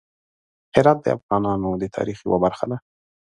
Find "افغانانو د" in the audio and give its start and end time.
1.17-1.83